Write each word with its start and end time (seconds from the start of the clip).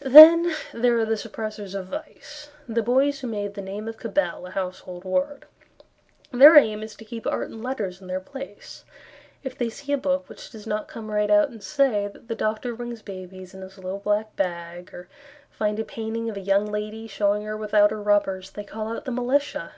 Then 0.00 0.54
there 0.72 0.98
are 0.98 1.04
the 1.04 1.18
Suppressors 1.18 1.74
of 1.74 1.88
Vice; 1.88 2.48
The 2.66 2.82
Boys 2.82 3.20
Who 3.20 3.26
Made 3.26 3.52
the 3.52 3.60
Name 3.60 3.88
of 3.88 3.98
Cabell 3.98 4.46
a 4.46 4.50
Household 4.52 5.04
Word. 5.04 5.44
Their 6.32 6.56
aim 6.56 6.82
is 6.82 6.94
to 6.96 7.04
keep 7.04 7.26
art 7.26 7.50
and 7.50 7.62
letters 7.62 8.00
in 8.00 8.06
their 8.06 8.18
place; 8.18 8.86
If 9.42 9.58
they 9.58 9.68
see 9.68 9.92
a 9.92 9.98
book 9.98 10.30
Which 10.30 10.48
does 10.50 10.66
not 10.66 10.88
come 10.88 11.10
right 11.10 11.30
out 11.30 11.50
and 11.50 11.62
say 11.62 12.08
That 12.08 12.26
the 12.28 12.34
doctor 12.34 12.74
brings 12.74 13.02
babies 13.02 13.52
in 13.52 13.60
his 13.60 13.76
little 13.76 13.98
black 14.00 14.34
bag, 14.34 14.94
Or 14.94 15.08
find 15.50 15.78
a 15.78 15.84
painting 15.84 16.30
of 16.30 16.38
a 16.38 16.40
young 16.40 16.64
lady 16.64 17.06
Showing 17.06 17.42
her 17.42 17.54
without 17.54 17.90
her 17.90 18.00
rubbers, 18.02 18.52
They 18.52 18.64
call 18.64 18.88
out 18.96 19.04
the 19.04 19.12
militia. 19.12 19.72